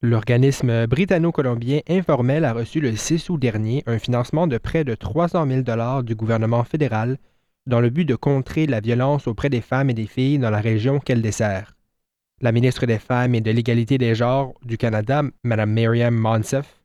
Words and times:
L'organisme 0.00 0.86
britanno-colombien 0.86 1.80
Informel 1.88 2.44
a 2.44 2.52
reçu 2.52 2.78
le 2.78 2.94
6 2.94 3.30
août 3.30 3.36
dernier 3.36 3.82
un 3.86 3.98
financement 3.98 4.46
de 4.46 4.56
près 4.56 4.84
de 4.84 4.94
300 4.94 5.44
000 5.44 5.62
dollars 5.62 6.04
du 6.04 6.14
gouvernement 6.14 6.62
fédéral 6.62 7.18
dans 7.66 7.80
le 7.80 7.90
but 7.90 8.04
de 8.04 8.14
contrer 8.14 8.68
la 8.68 8.78
violence 8.78 9.26
auprès 9.26 9.50
des 9.50 9.60
femmes 9.60 9.90
et 9.90 9.94
des 9.94 10.06
filles 10.06 10.38
dans 10.38 10.50
la 10.50 10.60
région 10.60 11.00
qu'elle 11.00 11.20
dessert. 11.20 11.74
La 12.40 12.52
ministre 12.52 12.86
des 12.86 13.00
Femmes 13.00 13.34
et 13.34 13.40
de 13.40 13.50
l'égalité 13.50 13.98
des 13.98 14.14
genres 14.14 14.54
du 14.64 14.78
Canada, 14.78 15.24
Mme 15.42 15.72
Myriam 15.72 16.14
Monsef, 16.14 16.80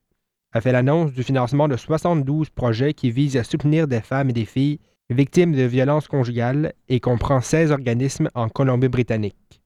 a 0.52 0.60
fait 0.60 0.72
l'annonce 0.72 1.14
du 1.14 1.22
financement 1.22 1.68
de 1.68 1.78
72 1.78 2.50
projets 2.50 2.96
qui 2.96 3.12
visent 3.12 3.38
à 3.38 3.44
soutenir 3.44 3.88
des 3.88 4.02
femmes 4.02 4.32
et 4.32 4.34
des 4.34 4.46
filles 4.46 4.80
victimes 5.12 5.54
de 5.54 5.62
violences 5.62 6.08
conjugales 6.08 6.74
et 6.90 7.00
comprend 7.00 7.42
16 7.42 7.72
organismes 7.72 8.30
en 8.34 8.50
Colombie-Britannique. 8.50 9.63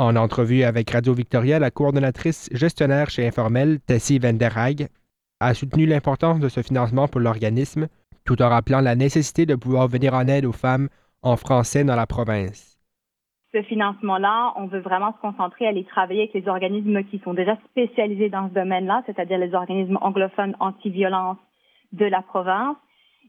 En 0.00 0.16
entrevue 0.16 0.62
avec 0.62 0.92
Radio 0.92 1.12
Victoria, 1.12 1.58
la 1.58 1.70
coordonnatrice 1.70 2.48
gestionnaire 2.52 3.10
chez 3.10 3.26
Informel, 3.26 3.80
Tessie 3.86 4.18
Venderhaeg, 4.18 4.88
a 5.40 5.52
soutenu 5.52 5.84
l'importance 5.84 6.40
de 6.40 6.48
ce 6.48 6.62
financement 6.62 7.06
pour 7.06 7.20
l'organisme, 7.20 7.86
tout 8.24 8.40
en 8.40 8.48
rappelant 8.48 8.80
la 8.80 8.94
nécessité 8.94 9.44
de 9.44 9.56
pouvoir 9.56 9.88
venir 9.88 10.14
en 10.14 10.26
aide 10.26 10.46
aux 10.46 10.52
femmes 10.52 10.88
en 11.20 11.36
français 11.36 11.84
dans 11.84 11.96
la 11.96 12.06
province. 12.06 12.78
Ce 13.52 13.60
financement-là, 13.60 14.54
on 14.56 14.68
veut 14.68 14.80
vraiment 14.80 15.12
se 15.12 15.20
concentrer 15.20 15.66
à 15.66 15.68
aller 15.68 15.84
travailler 15.84 16.30
avec 16.30 16.32
les 16.32 16.48
organismes 16.48 17.04
qui 17.04 17.18
sont 17.18 17.34
déjà 17.34 17.58
spécialisés 17.68 18.30
dans 18.30 18.48
ce 18.48 18.54
domaine-là, 18.54 19.02
c'est-à-dire 19.04 19.36
les 19.36 19.52
organismes 19.52 19.98
anglophones 20.00 20.56
anti-violence 20.60 21.36
de 21.92 22.06
la 22.06 22.22
province, 22.22 22.78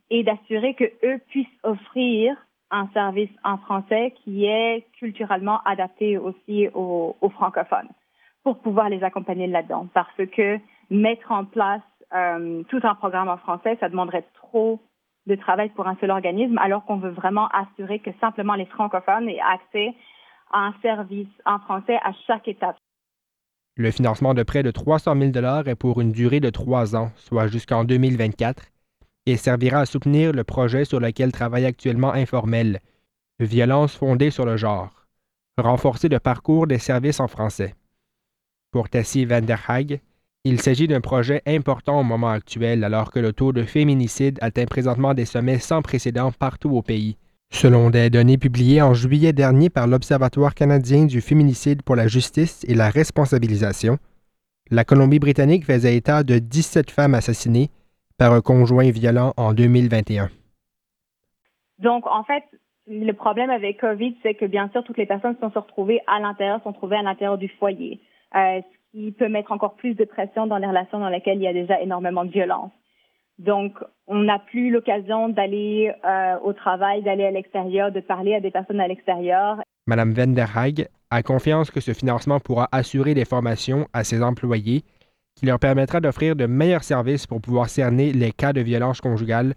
et 0.09 0.23
d'assurer 0.23 0.75
que 0.75 0.85
eux 1.03 1.19
puissent 1.27 1.47
offrir 1.63 2.33
un 2.71 2.87
service 2.93 3.29
en 3.43 3.57
français 3.57 4.13
qui 4.23 4.45
est 4.45 4.85
culturellement 4.97 5.61
adapté 5.65 6.17
aussi 6.17 6.69
aux, 6.73 7.15
francophones 7.33 7.89
pour 8.43 8.59
pouvoir 8.59 8.89
les 8.89 9.03
accompagner 9.03 9.47
là-dedans. 9.47 9.87
Parce 9.93 10.25
que 10.35 10.57
mettre 10.89 11.31
en 11.31 11.45
place 11.45 11.81
euh, 12.13 12.63
tout 12.69 12.79
un 12.83 12.95
programme 12.95 13.29
en 13.29 13.37
français, 13.37 13.77
ça 13.79 13.89
demanderait 13.89 14.25
trop 14.33 14.79
de 15.27 15.35
travail 15.35 15.69
pour 15.69 15.87
un 15.87 15.95
seul 16.01 16.09
organisme, 16.09 16.57
alors 16.57 16.83
qu'on 16.85 16.97
veut 16.97 17.11
vraiment 17.11 17.47
assurer 17.49 17.99
que 17.99 18.09
simplement 18.19 18.55
les 18.55 18.65
francophones 18.65 19.29
aient 19.29 19.39
accès 19.39 19.93
à 20.51 20.65
un 20.67 20.73
service 20.81 21.27
en 21.45 21.59
français 21.59 21.97
à 22.03 22.11
chaque 22.25 22.47
étape. 22.47 22.77
Le 23.77 23.91
financement 23.91 24.33
de 24.33 24.43
près 24.43 24.63
de 24.63 24.71
300 24.71 25.15
000 25.15 25.31
est 25.65 25.75
pour 25.75 26.01
une 26.01 26.11
durée 26.11 26.39
de 26.39 26.49
trois 26.49 26.95
ans, 26.95 27.09
soit 27.15 27.47
jusqu'en 27.47 27.83
2024, 27.83 28.63
et 29.25 29.37
servira 29.37 29.81
à 29.81 29.85
soutenir 29.85 30.31
le 30.31 30.43
projet 30.43 30.85
sur 30.85 30.99
lequel 30.99 31.31
travaille 31.31 31.65
actuellement 31.65 32.13
Informel, 32.13 32.79
Violence 33.39 33.95
fondée 33.95 34.31
sur 34.31 34.45
le 34.45 34.57
genre, 34.57 35.05
renforcer 35.57 36.09
le 36.09 36.19
parcours 36.19 36.67
des 36.67 36.79
services 36.79 37.19
en 37.19 37.27
français. 37.27 37.75
Pour 38.71 38.89
Tessie 38.89 39.25
van 39.25 39.41
der 39.41 39.59
Haag, 39.67 39.99
il 40.43 40.61
s'agit 40.61 40.87
d'un 40.87 41.01
projet 41.01 41.41
important 41.45 41.99
au 41.99 42.03
moment 42.03 42.29
actuel 42.29 42.83
alors 42.83 43.11
que 43.11 43.19
le 43.19 43.33
taux 43.33 43.51
de 43.51 43.63
féminicide 43.63 44.39
atteint 44.41 44.65
présentement 44.65 45.13
des 45.13 45.25
sommets 45.25 45.59
sans 45.59 45.81
précédent 45.81 46.31
partout 46.31 46.71
au 46.71 46.81
pays. 46.81 47.17
Selon 47.53 47.89
des 47.89 48.09
données 48.09 48.37
publiées 48.37 48.81
en 48.81 48.93
juillet 48.93 49.33
dernier 49.33 49.69
par 49.69 49.85
l'Observatoire 49.85 50.55
canadien 50.55 51.05
du 51.05 51.19
féminicide 51.21 51.83
pour 51.83 51.95
la 51.95 52.07
justice 52.07 52.63
et 52.67 52.73
la 52.73 52.89
responsabilisation, 52.89 53.97
la 54.71 54.85
Colombie-Britannique 54.85 55.65
faisait 55.65 55.97
état 55.97 56.23
de 56.23 56.39
17 56.39 56.89
femmes 56.89 57.13
assassinées 57.13 57.69
par 58.21 58.33
un 58.33 58.41
conjoint 58.41 58.91
violent 58.91 59.33
en 59.35 59.51
2021. 59.51 60.29
Donc, 61.79 62.05
en 62.05 62.23
fait, 62.23 62.43
le 62.85 63.13
problème 63.13 63.49
avec 63.49 63.79
COVID, 63.79 64.15
c'est 64.21 64.35
que 64.35 64.45
bien 64.45 64.69
sûr, 64.69 64.83
toutes 64.83 64.99
les 64.99 65.07
personnes 65.07 65.33
qui 65.33 65.41
sont 65.41 65.49
se 65.49 65.57
retrouvées 65.57 66.01
à 66.05 66.19
l'intérieur 66.19 66.61
sont 66.61 66.71
trouvées 66.71 66.97
à 66.97 67.01
l'intérieur 67.01 67.39
du 67.39 67.49
foyer. 67.57 67.99
Euh, 68.35 68.61
qui 68.91 69.11
peut 69.11 69.27
mettre 69.27 69.51
encore 69.51 69.73
plus 69.73 69.95
de 69.95 70.05
pression 70.05 70.45
dans 70.45 70.57
les 70.57 70.67
relations 70.67 70.99
dans 70.99 71.09
lesquelles 71.09 71.37
il 71.37 71.43
y 71.43 71.47
a 71.47 71.53
déjà 71.53 71.81
énormément 71.81 72.23
de 72.23 72.29
violence. 72.29 72.71
Donc, 73.39 73.73
on 74.05 74.19
n'a 74.19 74.37
plus 74.37 74.69
l'occasion 74.69 75.29
d'aller 75.29 75.91
euh, 76.05 76.35
au 76.43 76.53
travail, 76.53 77.01
d'aller 77.01 77.25
à 77.25 77.31
l'extérieur, 77.31 77.91
de 77.91 78.01
parler 78.01 78.35
à 78.35 78.39
des 78.39 78.51
personnes 78.51 78.81
à 78.81 78.87
l'extérieur. 78.87 79.63
Madame 79.87 80.11
Venderhaeg 80.11 80.89
a 81.09 81.23
confiance 81.23 81.71
que 81.71 81.79
ce 81.79 81.93
financement 81.93 82.39
pourra 82.39 82.69
assurer 82.71 83.15
des 83.15 83.25
formations 83.25 83.87
à 83.93 84.03
ses 84.03 84.21
employés 84.21 84.83
qui 85.35 85.45
leur 85.45 85.59
permettra 85.59 85.99
d'offrir 85.99 86.35
de 86.35 86.45
meilleurs 86.45 86.83
services 86.83 87.27
pour 87.27 87.41
pouvoir 87.41 87.69
cerner 87.69 88.13
les 88.13 88.31
cas 88.31 88.53
de 88.53 88.61
violence 88.61 89.01
conjugale 89.01 89.53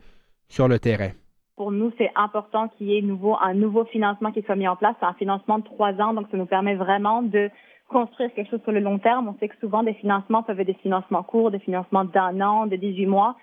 sur 0.49 0.69
le 0.69 0.79
terrain. 0.79 1.11
Pour 1.57 1.71
nous, 1.71 1.93
c'est 1.99 2.11
important 2.17 2.69
qu'il 2.69 2.89
y 2.89 2.99
ait 2.99 3.03
nouveau, 3.03 3.37
un 3.41 3.55
nouveau 3.55 3.85
financement 3.85 4.33
qui 4.33 4.43
soit 4.43 4.57
mis 4.57 4.67
en 4.67 4.77
place. 4.77 4.97
C'est 4.99 5.07
un 5.07 5.15
financement 5.15 5.59
de 5.59 5.65
trois 5.65 5.93
ans, 6.01 6.13
donc 6.13 6.27
ça 6.31 6.37
nous 6.37 6.47
permet 6.47 6.75
vraiment 6.75 7.23
de 7.23 7.51
construire 7.89 8.33
quelque 8.35 8.51
chose 8.51 8.63
sur 8.63 8.73
le 8.73 8.81
long 8.81 8.99
terme. 8.99 9.29
On 9.29 9.39
sait 9.39 9.49
que 9.49 9.57
souvent 9.61 9.83
des 9.83 9.95
financements 9.95 10.43
peuvent 10.43 10.59
être 10.59 10.67
des 10.67 10.75
financements 10.75 11.23
courts, 11.23 11.51
des 11.51 11.61
financements 11.61 12.05
d'un 12.05 12.41
an, 12.41 12.67
de 12.67 12.77
18 12.77 13.07
mois. 13.07 13.37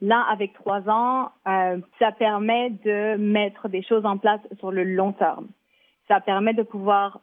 Là, 0.00 0.24
avec 0.30 0.52
trois 0.52 0.88
ans, 0.88 1.30
euh, 1.48 1.78
ça 1.98 2.12
permet 2.12 2.70
de 2.84 3.16
mettre 3.16 3.68
des 3.68 3.82
choses 3.82 4.04
en 4.04 4.18
place 4.18 4.40
sur 4.58 4.70
le 4.70 4.84
long 4.84 5.12
terme. 5.12 5.48
Ça 6.06 6.20
permet 6.20 6.54
de 6.54 6.62
pouvoir 6.62 7.20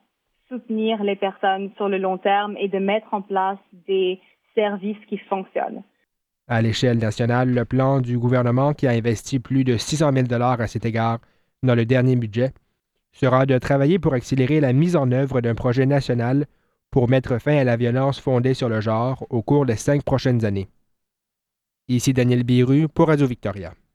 soutenir 0.50 1.04
les 1.04 1.16
personnes 1.16 1.72
sur 1.78 1.88
le 1.88 1.98
long 1.98 2.18
terme 2.18 2.56
et 2.60 2.68
de 2.68 2.80
mettre 2.80 3.14
en 3.14 3.22
place 3.22 3.60
des 3.88 4.20
services 4.56 5.04
qui 5.08 5.18
fonctionnent. 5.18 5.84
À 6.48 6.62
l'échelle 6.62 6.98
nationale, 6.98 7.54
le 7.54 7.66
plan 7.66 8.02
du 8.02 8.18
gouvernement 8.18 8.74
qui 8.74 8.88
a 8.88 8.92
investi 8.92 9.40
plus 9.40 9.64
de 9.64 9.78
600 9.78 10.12
000 10.14 10.28
dollars 10.28 10.60
à 10.60 10.68
cet 10.68 10.86
égard 10.86 11.20
dans 11.64 11.76
le 11.76 11.86
dernier 11.86 12.16
budget 12.16 12.54
sera 13.14 13.46
de 13.46 13.58
travailler 13.58 14.00
pour 14.00 14.14
accélérer 14.14 14.60
la 14.60 14.74
mise 14.74 14.96
en 14.96 15.12
œuvre 15.12 15.40
d'un 15.40 15.56
projet 15.56 15.86
national 15.86 16.46
pour 16.92 17.10
mettre 17.10 17.40
fin 17.40 17.58
à 17.58 17.64
la 17.64 17.78
violence 17.78 18.20
fondée 18.20 18.54
sur 18.54 18.70
le 18.70 18.82
genre 18.82 19.26
au 19.30 19.42
cours 19.42 19.66
des 19.66 19.78
cinq 19.78 20.04
prochaines 20.04 20.46
années. 20.46 20.68
Ici 21.88 22.14
Daniel 22.14 22.44
Biru 22.44 22.88
pour 22.88 23.08
Radio 23.08 23.28
Victoria. 23.28 23.74